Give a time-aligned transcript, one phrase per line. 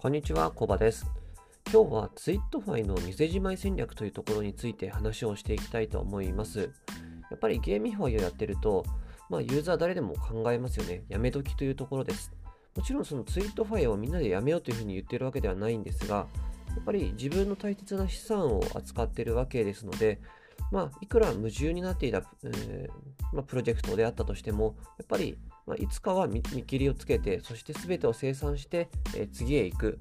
[0.00, 1.10] こんにちは、コバです。
[1.72, 6.70] 今日はツイットファイの店じまい戦略というところについて話をしていきたいと思います。
[7.32, 8.84] やっぱり GameFi をやってると、
[9.28, 11.02] まあ、ユーザー誰でも考えますよね。
[11.08, 12.30] やめ時というところです。
[12.76, 16.28] もちろんそのツイートファイをみんなでやめようというふうに言ってるわけではないんですが、
[16.68, 20.20] やっぱり自分の大切な資産を扱ってるわけですので、
[20.70, 25.36] まあ、いくら夢中になっていた、えーまあ、プロジェクトであったとしても、やっぱり、
[25.68, 29.98] まあ、いつかは見切りをつけて、そして全てを生産して、えー次へ行く。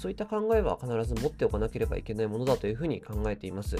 [0.00, 3.76] そういった考えは必ず持っておかなければいけないものだというふうに考えています。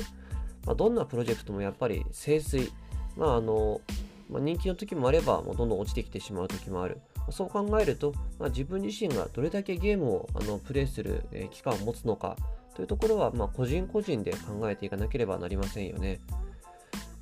[0.66, 2.70] まあ、どんなプロジェクトもやっぱり清水、
[3.16, 3.80] まああの
[4.28, 7.00] まあ、人気の時もあれば、もうどんどん落ちてきてしまう時もある。
[7.30, 12.36] そう考えると、まあ、自分自身がどれだけゲームをあのプレイする、えー期間を持つのか
[12.74, 16.20] というところは、まあ、個人個人で考えていかなければなりませんよね。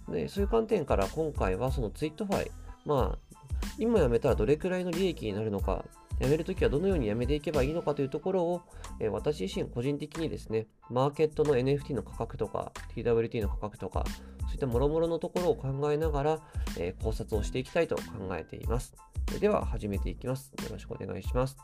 [0.08, 2.50] でそういう観点から今回はそのツイートファイ、
[2.84, 3.25] まあ、
[3.78, 5.84] 今やめたらどれくらいの利益になるのか、
[6.18, 8.62] やめるときはどのようにやめていけばいいのかというところを、
[9.00, 14.04] えー私自身個人的にですね、マーケットの NFT の価格とか、TWT の価格とか、
[14.46, 16.40] そういった諸々のところを考えながら、
[16.78, 18.02] えー考察をしていきたいと考
[18.34, 18.94] えています。
[19.40, 20.52] では始めていきます。
[20.62, 21.56] よろしくお願いします。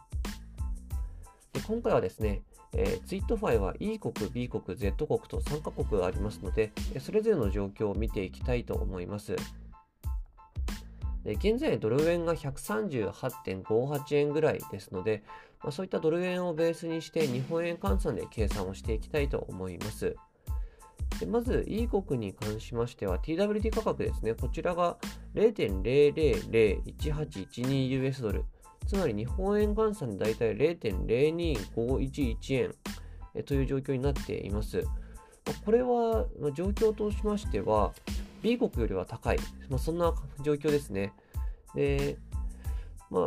[1.54, 2.42] で今回はですね、
[2.74, 9.34] えーツイートファイは E 国、B 国、Z 国と3カ国ありますので、それぞれの状況を見ていきたいと思います。
[11.24, 15.22] で現在、ドル円が138.58円ぐらいですので、
[15.62, 20.16] まあ、そういったドル円をベースにして日本円換算で計算をしていきたいと思います。
[21.20, 24.34] でまず、E 国に関しましては TWT 価格ですね。
[24.34, 24.96] こちらが
[25.34, 28.44] 0.0001812US ドル。
[28.88, 32.74] つまり日本円換算でだいたい0.02511円
[33.44, 34.84] という状況になっています。
[35.64, 37.92] これは状況としましては
[38.42, 40.12] B 国よりは高い、まあ、そんな
[40.42, 41.12] 状況ですね。
[41.74, 42.18] で、
[43.10, 43.26] まあ、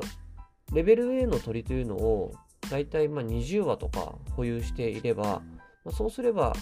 [0.74, 2.34] レベル A の鳥というのを
[2.70, 5.42] だいたいま20羽とか保有していれば、
[5.84, 6.54] まあ、そうすれば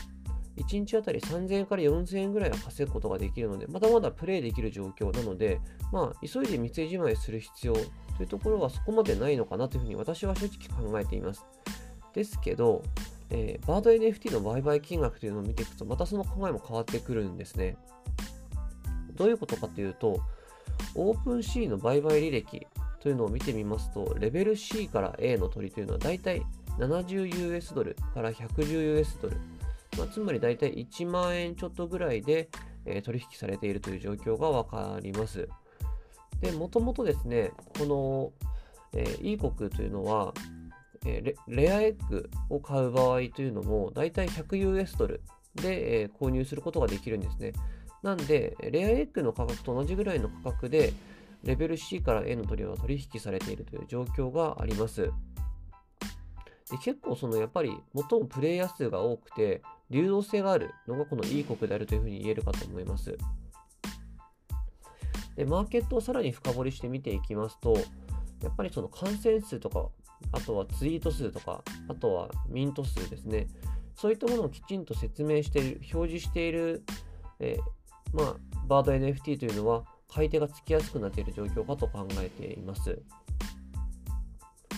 [0.57, 5.59] 1日あたり3000円から4000円ぐらいは稼ぐことができるので、まだまだプレイできる状況なので、
[5.91, 7.79] まあ、急いで店じまいする必要と
[8.21, 11.43] いうところはそこまでないのかなというふうに私は正直考えています。
[12.13, 12.83] ですけど、
[13.31, 17.77] えーバード NFT の売買金額というのを見ていくと、またその考えも変わってくるんですね。
[19.15, 20.21] どういうことかというと、
[20.95, 22.67] オープン C の売買履歴
[23.01, 26.41] というのを見てみますと、レベル C から A の取りというのはだいたい
[26.79, 29.37] 70US ドルから 110US ドル、
[29.97, 32.49] まあ、つまりだいたい1万円ちょっとぐらいで、
[32.85, 35.47] えー取引されているという状況がわかります。
[36.41, 38.31] で、もともとですね、この、
[38.93, 40.33] えー E 国というのは、
[41.05, 45.21] えーレアエッグを買う場合というのも、だいたい 100US ドル
[45.55, 47.53] で、えー購入することができるんですね。
[48.03, 50.93] なんで、レアエッグの価格と同じぐらいの価格で、
[51.43, 55.11] レベル C から A の鳥は取引されているという状況があります。
[56.71, 63.17] で結構そのやっぱり最もプレイヤー数が多くて流動性があるのがこの E 国であるというふうに言えるかと思います。
[65.35, 67.73] で、マーケットをさらに深掘りして見ていきますと、
[68.41, 69.89] やっぱりその感染数とか、
[70.31, 73.47] あとはツイート数とか、あとはミント数ですね。
[73.95, 76.83] そういったものをきちんと説明している、表示している、
[77.39, 77.82] えー
[78.13, 78.35] まあ、
[78.67, 83.01] バード NFT というのは、買い手がつきやすくなっている状況かと考えています。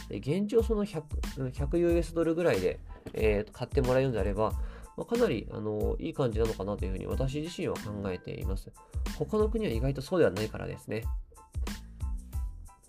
[0.09, 1.03] で現状その 100,
[1.51, 2.79] 100US ドルぐらいで、
[3.13, 4.51] えー買ってもらえるのであれば、
[4.97, 8.71] まあ、かなりあのいい感じなのかなというふうに私自身は考えています。
[9.17, 11.03] 他の国は意外とそうではないからですね。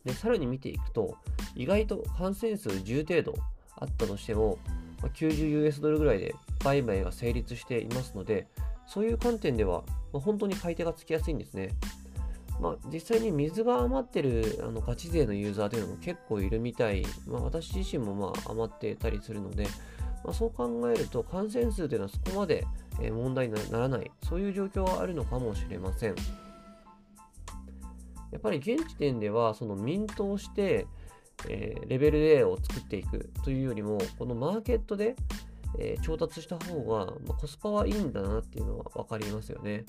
[0.04, 1.16] でさらに見ていくと、
[1.56, 3.34] 意外と感染数10程度
[3.76, 4.58] あったとしても、
[5.02, 6.34] まあ 90US ドルぐらいで
[6.64, 8.46] 売買が成立していますので、
[8.86, 9.82] そういう観点では、
[10.12, 11.70] まあ本当に買い手がつきやすいんですね。
[12.60, 19.64] まあ、実際に水が余ってるあのガチ勢のユーザーというのも結構いるみたい、まあ、私自身もまあ余ってたりするので、
[20.24, 22.66] まあ、そう考えると感染数というのはそこまで
[23.12, 26.14] 問題にならない、そういう状況はあるのかもしれません。
[28.32, 30.86] やっぱり現時点では、そのミントをして、
[31.48, 35.14] えーレベル A を作っていくというよりも、このマーケットで、
[35.78, 39.84] えー調達した方が、まあ、コスパはいいんだなっていうのは分かりますよね。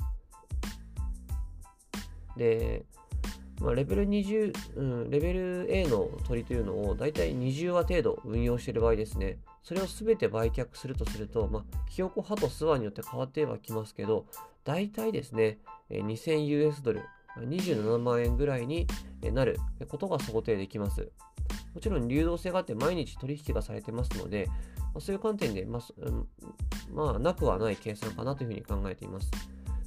[2.35, 2.85] で、
[3.59, 14.25] まあ、レベル20、うん、レベル A の鳥というのをだいたい20話程度運用している場合ですね、それをすべて売却するとすると、まあ、ひよこ、歯とスワによって変わってはきますけど、
[14.63, 15.57] だいたいですね、
[15.89, 17.01] 2000US ドル、
[17.39, 18.87] 27万円ぐらいに
[19.33, 19.57] なる
[19.87, 21.11] ことが想定できます。
[21.77, 26.27] もちろん流動性があって毎日取引がされてますので、まあ、そういう観点で、まあそうん
[26.91, 29.29] まあ、なくはない計算かなというふうに考えています。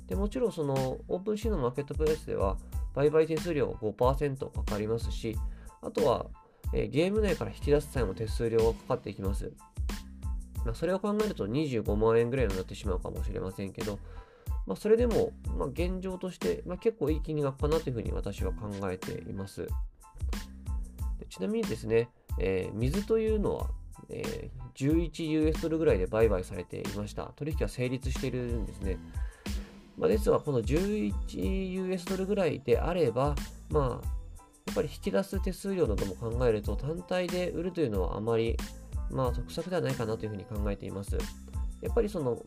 [0.06, 2.56] でもちろんそのオープンシーのマーケットプレイスでは
[2.94, 5.36] 売買手数料5%かかりますし、
[5.82, 6.26] あとは
[6.72, 9.52] えー、ゲーム内から引き出す際も手数料がかかっていきます。
[10.64, 13.98] まあ、それを考えると25万円ぐらいになってしまうかもしれませんけど、
[14.66, 19.66] まあ、それでも、まあ、現状として、まあ、結構いい金額かなというふうに私は考えています。
[21.30, 23.70] ちなみにですね、えー、水というのは、
[24.08, 27.32] えー、11US ドルぐらいで売買されていました。
[27.36, 28.98] 取引は成立しているんですね。
[29.96, 33.34] まあ、ですが、この 11US ドルぐらいであれば、
[33.70, 34.06] まあ、
[34.66, 38.56] やっぱり引き出す手数料なども考えると、単体で売るというのはあまり、
[39.10, 41.16] まあ、得策ではないかなというふうに考えています。
[41.80, 42.42] やっぱりその、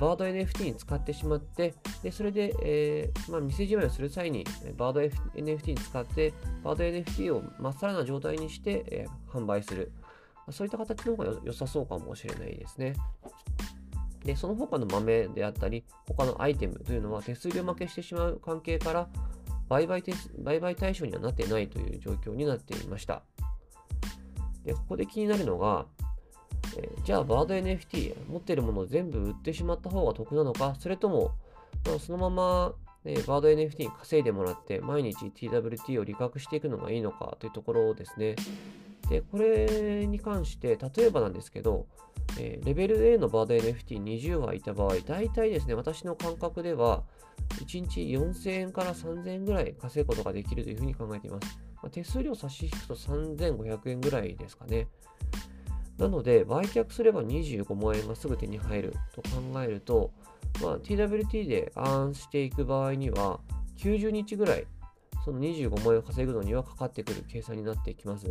[0.00, 4.44] バード NFT に使ってしまって、でそれで、えー、まあ、店じまいをする際に、
[4.76, 6.32] バード NFT に使って、
[6.62, 9.92] バード NFT をまっさらな状態にして、えー、販売する。
[10.50, 12.94] そういった形の方が良さそうかもしれないですね。
[14.24, 19.08] で、その他の豆であったり、他のアイテムというのは手数料負けしてしまう関係から、
[19.68, 20.02] 売買
[20.38, 23.22] 売買対象にはなってないという状況になっていました。
[24.64, 25.86] で、ここで気になるのが、
[26.76, 31.32] えー、じゃあバード NFT 持ってるものを全部売ってしまった方が得なのか、それとも、
[32.00, 32.74] そのまま、
[33.04, 37.36] ね、バード NFT に稼いでもらって毎日 TWT を利確していくのがいいのか？
[37.38, 38.36] というところですね。
[39.08, 41.86] で、これに関して、例えばなんですけど、
[42.38, 47.02] えー、レベル A のバード NFT20 はいた場合、大体ですね、私の感覚では、
[47.60, 51.58] 1日4000円から3000円ぐらい稼ぐことができるというふうに考えています。
[51.82, 54.88] まあ、手数料差し引くと3500円ぐらいですかね。
[55.98, 60.10] なので、売却すれば25万円がすぐ手に入ると考えると、
[60.62, 63.40] まあ、TWT でアーンしていく場合には、
[63.78, 64.66] 90日ぐらい、
[65.24, 68.26] その25万円を稼ぐのにはかかってくる計算になっていきます。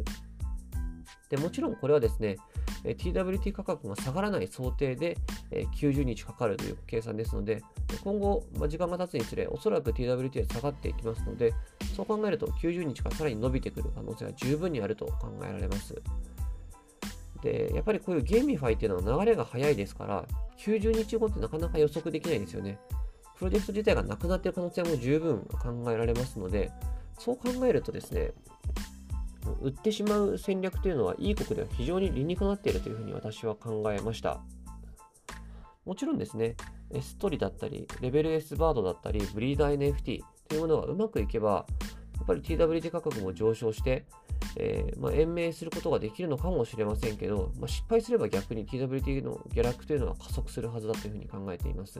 [1.30, 2.38] でもちろんこれはですね、
[2.84, 5.18] TWT 価格が下がらない想定で
[5.52, 7.64] 90日かかるという計算ですので、
[8.04, 11.54] 今後、時間が経つにつれ、おそらく TWT は下がっていきますので、
[11.96, 15.96] そう考えると90日からさらに伸びてくる可能性は十分にあると考えられます。
[17.44, 20.26] で、やっぱりこういう GameFi っていうのは流れが早いですから、
[20.58, 22.80] 90日後ってなかなか予測できないですよね。
[23.38, 26.72] プロジェクト自体がなくなっている可能性も十分考えられますので、
[27.20, 28.32] そう考えるとですね、
[29.62, 34.42] 売ってしまう戦略というのは、 E 国では非常に理にかなっているというふうに私は考えました。
[35.86, 36.56] もちろんですね、
[36.92, 41.66] S トリだったり、レベル S バードだったり、ブリーダー NFT というものがうまくいけば、
[42.24, 44.06] やっぱり TWT 価格も上昇して、
[44.56, 52.00] えー、まあ、延命することができるのかもしれませんけど、まあ、失敗すれば逆に TWT の下落というのは加速するはずだというふうに考えています。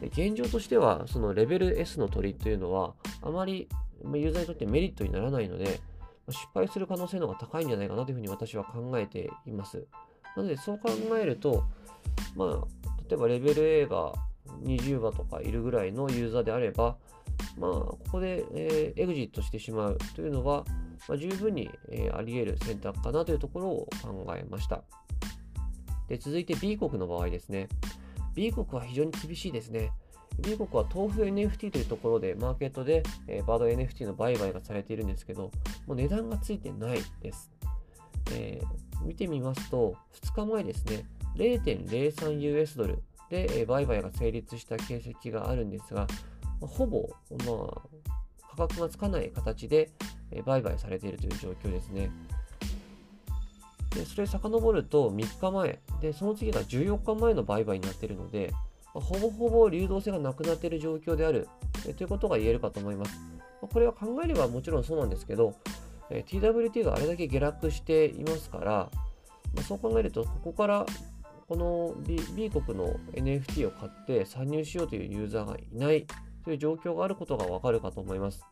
[0.00, 3.68] で現状としては、そのレベル S の鳥というのは、あまり
[4.02, 5.80] ユーザーにとってメリットにならないので、
[6.26, 9.86] まあ失敗する可能性の方が高いんじゃないかなというふうに私は考えています。
[10.36, 11.64] なので、そう考えると、
[12.34, 12.50] まあ、
[13.08, 14.14] 例えばレベル A が
[14.64, 16.96] 20話とかいるぐらいのユーザーであれば、
[17.58, 20.64] まあ、ここで、えー、エグジットしてしまうというのは、
[21.08, 24.82] まあ、十分に、えー、あり得る選択かなというところを考えました。
[26.08, 27.68] で続いて B 国の場合ですね。
[28.34, 29.92] B 国は非常に厳しいですね。
[30.40, 35.50] B 国は豆腐 NFT というところでマーケットで、えー、バード NFT の売買がされているんですけど、
[35.86, 37.50] もう値段がついてないです。
[38.32, 41.06] えー、見てみますと、2日前ですね、
[41.36, 46.06] 0.03US ドルで、えー、売買が成立した形跡があるんですが、
[46.66, 47.10] ほぼ、
[47.46, 47.82] まあ、
[48.50, 49.90] 価格がつかない形で、
[50.44, 52.10] 売買されているという状況ですね。
[53.94, 58.52] でそれ遡ると3日前で、その次が14日前の売買になっているので、
[58.94, 61.48] ま、ほぼほぼ流動性がなくなっている状況である、
[61.86, 63.18] えということが言えるかと思います。
[63.60, 65.54] ま、これは考えればもちろんそうなんですけど、
[66.10, 68.90] え TWT があれだけ下落していますから、
[69.54, 70.86] まあ、そう考えると、ここから
[71.46, 76.06] この B, B 国の NFT を買って参入しようというユーザーがいない
[76.44, 78.44] という状況があることがわかるかと思います。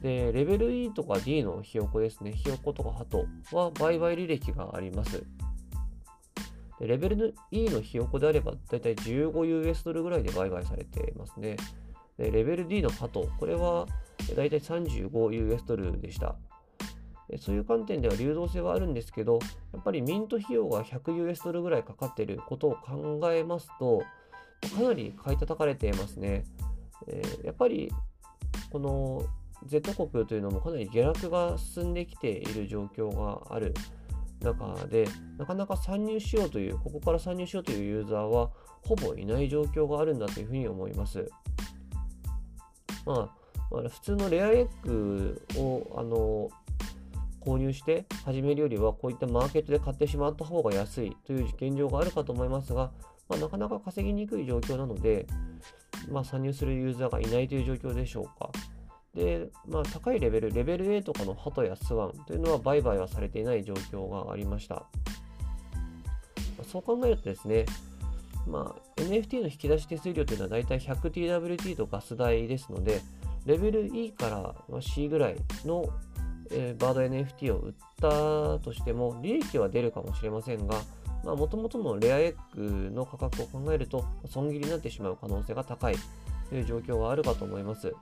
[0.02, 2.32] で、レベル E とか D のひよこですね。
[2.32, 5.24] ひよことかハトは売買履歴があります。
[6.80, 11.56] でレベル E のひよこであれば、だいたい 15US ドルぐらいで売買されていますね。
[12.18, 13.86] レベル D のハト、これは
[14.36, 16.36] だいたい 35US ドルでした。
[17.38, 19.38] そういう観点では流動性はあるんですけど、
[19.72, 24.02] やっぱりミント費用が 100US ドルぐらいかかっていることを考えますと、
[24.76, 26.44] かなり買い叩かれていますね。
[27.06, 27.90] えー、やっぱり、
[28.70, 29.22] この
[29.66, 33.74] Z 国というのもかなり下落が進んできている状況がある
[34.40, 38.50] 中で、なかなか参入しようという、ここから参入しようというユーザーは
[38.82, 41.28] ほぼいない状況があるんだというふうに思います。
[43.04, 43.30] ま
[43.70, 46.50] あ、普通のレアエッグをあの
[47.40, 52.90] 購入して始めるよりはこういったマーケットで買ってしまった方が安いという現状があるかと思いますが、
[53.28, 55.26] まあ、なかなか稼ぎにくい状況なので、
[56.10, 58.50] まあ、参入するユーザーがいないという状況でしょうか。
[59.14, 64.86] で、まあ、高いレベル、レベル A とかのハトやスワンというのは売買はされていない状況がありました。
[66.66, 67.66] そう考えるとですね、
[68.46, 73.00] まあ、NFT の引き出し手数料というのはだいたい 100TWT とガス代ですので、
[73.46, 75.86] レベル E から C ぐらいの、
[76.50, 80.80] えー、バード NFT を売ったとしても、利益は出るかもしれませんが、
[81.24, 85.96] もともとのレアエッグの価格を考えると、損切りになってしまう可能性が高い
[86.50, 87.94] という状況があるかと思います。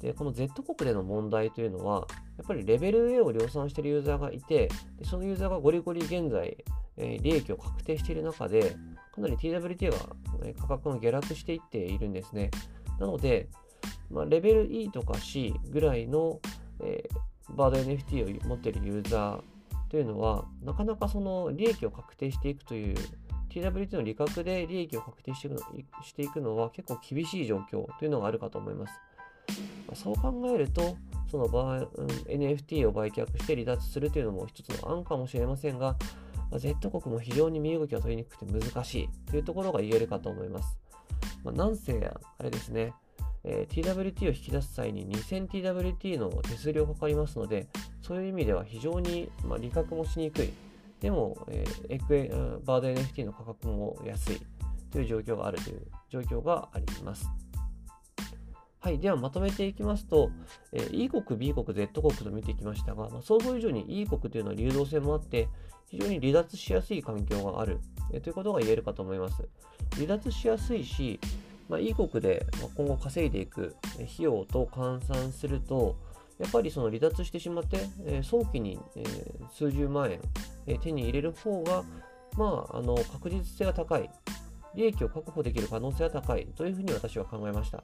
[0.00, 4.68] で、この Z 国での問題というのは、やっぱりレベル A を量産しているユーザーがいて、
[5.04, 6.56] そのユーザーがゴリゴリ現在、
[6.96, 8.76] えー、利益を確定している中で、
[9.18, 9.96] かなり TWT が、
[10.44, 12.50] え価格が下落していっているんですね。
[13.00, 13.48] なので、
[14.10, 16.40] まあ、レベル E とか C ぐらいの、
[16.82, 22.96] えー、バード NFT を持っているユーザーというのは、なかなかその利益を確定していくという
[23.50, 25.60] TWT の利確で利益を確定していくの
[26.02, 28.94] していくのは結構厳しい状況というのがあるかと思います。
[29.94, 30.96] そう考えると、
[31.30, 35.96] その場合、うん、NFT を売却して離脱するというのも一つの案かもしれませんが、
[36.50, 40.78] まあ、Z 国も非常に身動きが取りにくくて難しいというところが言えるかと思います。
[41.44, 41.92] まあ、なんせ、
[42.38, 42.92] あれですね、
[43.44, 47.68] えー、TWT を引き出す際に 2000TWT の手数料かかりますので、
[48.02, 50.50] そういう意味では非常に、まあ、利確もしにくい。
[51.00, 52.28] でも、えー、エクエ
[52.64, 54.40] バード NFT の価格も安い
[54.90, 57.28] という状況があるという状況があります。
[58.80, 58.98] はい。
[59.00, 60.30] ではまとめていきますと、
[60.72, 65.48] えー、E 国、B 国、Z 国と見てきましたが、まあ、想像以上に E 国というのは流動性もあって、
[65.88, 67.80] 非常に離脱しやすい環境がある、
[68.12, 69.48] えー、ということが言えるかと思います。
[69.94, 71.18] 離脱しやすいし、
[71.68, 75.96] まあ、E 国で今後稼いでいく費用と換算すると、
[76.38, 80.20] やっぱりその離脱してしまって、えー、早期に、えー、数十万円、
[80.66, 81.82] えー、手に入れる方が、
[82.36, 84.08] まあ、あの確実性が高い、
[84.76, 87.82] 利益を確保できる可能性が高いというふうに私は考えました。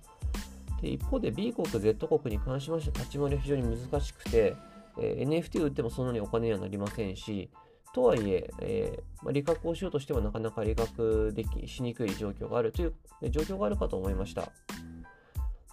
[0.85, 4.55] で一方で B 国、Z 国に関しまして立ち回りは非常に難しくて、
[5.00, 7.49] えー、NFT を売ってもそんなにお金にはなりませんし、
[7.95, 12.93] とはいええー、まあ、利確をしようとしてもなかなか利確できしにくい状況があるという
[13.31, 14.53] 状況があるかと思いました。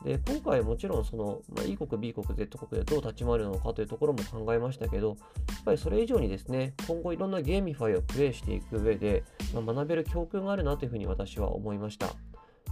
[0.05, 5.17] で今回もちろんその、まあ、E 国、B 国、Z 国でどう立ち回るのかというところも考えましたけど、やっ
[5.65, 12.07] ぱりそれ以上にですね、今後いろんな GameFi をプレイしていく上で、まあ、学べる教訓があるなというふうに私は思いました。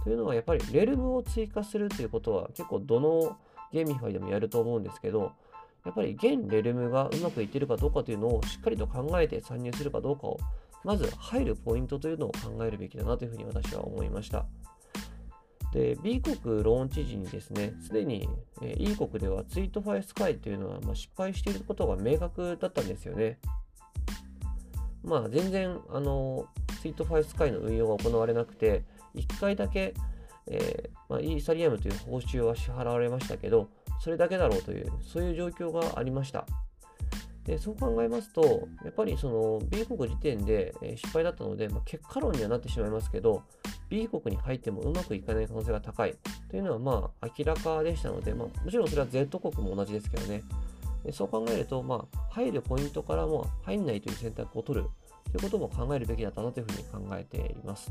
[0.02, 3.36] というのはやっぱりレルムを追加するということは結構どの
[3.72, 5.32] GameFi でもやると思うんですけど、
[5.84, 10.38] やっぱり現レルムがうまくいってるかどうかというのをしっかりと考えて参入するかどうかを、
[10.84, 14.46] まず入るポイントというのを考えるべきだなというふうに私は思いました。
[15.72, 18.28] で、B 国ローンチ時にですね、すでに
[18.60, 23.38] E 国ではツイートファイスカイというのはま失敗していることが明確だったんですよね。
[25.04, 26.46] まあ全然あの
[26.82, 29.94] ツイートファイスカイの運用が行われなくて、1回だけ、
[30.46, 33.68] えー、まあ、イーサリアムという報酬は支払われましたけど、
[34.00, 36.46] それだけだろうという、そういう状況がありました。
[37.44, 43.42] でそう考えますと、やっぱりその B 国時点で失敗だったので、まあ、結果論にはなってしまいますけど、
[43.88, 46.14] B 国に入ってもうまくいかない可能性が高い
[46.48, 50.42] というのはまあ明らかでしたので、まあ、もちろんそれは Z 国も同じですけどね。
[51.12, 54.86] そう考えると、まあ、入るポイントからも入んないという選択を取る
[55.32, 57.90] ということも考えるべきだったなというふうに考えています。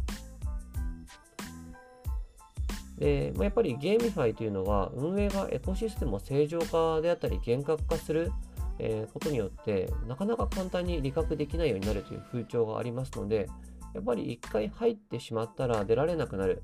[2.99, 8.31] で、まあ、やっぱり GameFi というのは運営がエコシステムを正常化であったり厳格化する、
[8.77, 13.47] え、ことによってなかなか簡単に利確できないようになるという風潮がありますので
[13.93, 16.63] やっぱり一回入ってしまったら出られなくなる、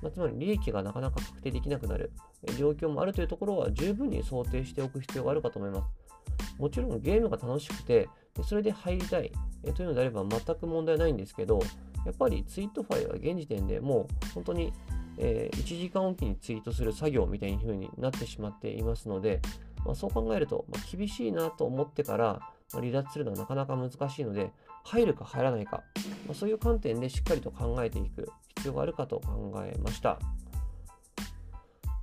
[0.00, 2.12] まあ、つまり利益がなかなか確定できなくなる。
[2.58, 6.58] 状況もあるというところは十分に想定しておく必要があるかと思います。
[6.58, 8.08] もちろんゲームが楽しくて、
[8.44, 9.30] それで入りたい。
[9.74, 11.60] というのであれば全く問題ないんですけど、
[12.04, 14.72] やっぱりツイートファイは現時点でもう本当に、
[15.18, 19.40] えー、1時間おきにツイートする作業みたいな風になってしまっていますので、
[19.84, 22.40] まあ、そう考えると、まあ、厳しいなと思ってから、
[22.72, 24.52] まあ、離脱するのはなかなか難しいので、
[24.84, 25.82] 入るか入らないか、
[26.26, 30.18] まあ、そういう観点でしっかりと考えていく必要があるかと考えました。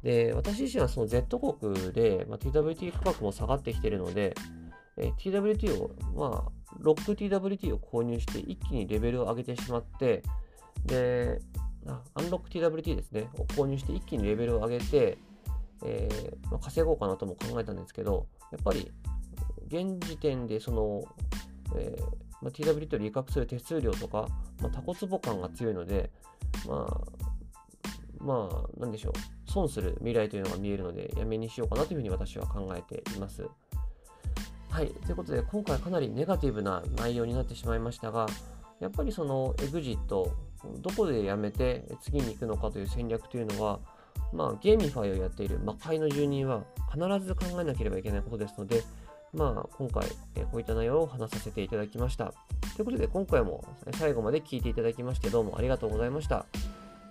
[0.04, 4.36] で、私自身はその Z 国で、まあ、TWT 価格も下がってきているので、
[4.98, 10.24] えー、TWT を、まあ、ロック TWT を購入して一気にレベルを上げてしまって、
[10.86, 11.42] で、
[11.88, 15.18] アンロック TWT ですね、を購入して一気にレベルを上げて、
[15.84, 18.92] えー、まあ、稼ごうかなとも考えたんですけど、やっぱり
[19.68, 21.04] 現時点でその、
[21.78, 22.04] えー
[22.42, 24.28] まあ、TWT を利確する手数料とか、
[24.62, 26.12] まあ、タコツボ感が強いので、
[26.68, 29.14] まあ、まあ、なんでしょう、
[29.52, 33.48] 損する未来というのが見えるので、やめにしようかなというふうに私は考えています。
[34.70, 38.28] はい、ということで、今回かなりネガティブな内容になってしまいましたが、
[38.80, 40.32] やっぱりそのエグジット、
[40.80, 43.80] どこでやめて次に行くのかという戦略というのは、
[44.34, 48.84] まあ、 GameFi をやっている魔界の住人は必ず考えなければいけないことですので、
[49.34, 52.34] まあ、今回、えこういった内容を話させていただきました。
[52.76, 53.64] ということで、今回も
[53.94, 56.46] 最後まで聞いていただきまして、どうもありがとうございました。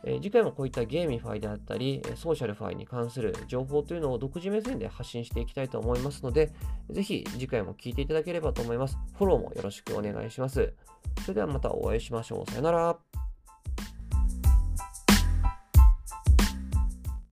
[0.04, 6.52] え次回もこういった GameFi であったり、 SocialFi に関する情報というのを独自目線で発信していきたいと思いますので、
[6.90, 8.98] ぜひ次回も聞いていただければと思います。
[9.16, 10.72] フォローもよろしくお願いします。
[11.22, 12.50] それではまたお会いしましょう。
[12.50, 13.27] さよなら。